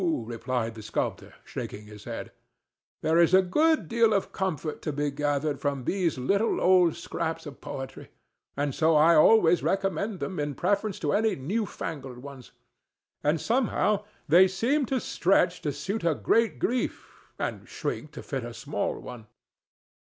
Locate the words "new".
11.35-11.67